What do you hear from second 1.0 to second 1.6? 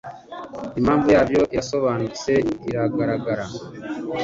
yabyo